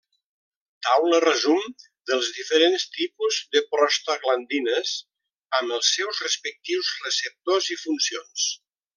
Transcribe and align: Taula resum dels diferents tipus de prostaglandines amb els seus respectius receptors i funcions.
Taula 0.85 1.17
resum 1.23 1.59
dels 2.11 2.29
diferents 2.37 2.85
tipus 2.95 3.37
de 3.55 3.61
prostaglandines 3.73 4.93
amb 5.59 5.75
els 5.77 5.91
seus 5.97 6.23
respectius 6.29 6.89
receptors 7.09 7.69
i 7.77 7.79
funcions. 7.83 8.47